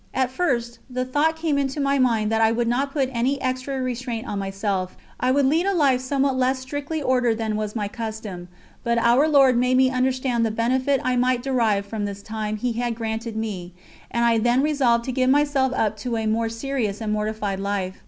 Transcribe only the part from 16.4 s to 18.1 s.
serious and mortified life.